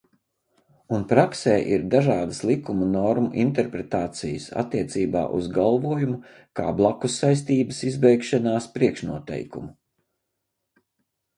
[0.97, 6.15] Un praksē ir dažādas likuma normu interpretācijas attiecībā uz galvojumu
[6.61, 9.71] kā blakussaistības izbeigšanās priekšnoteikumu.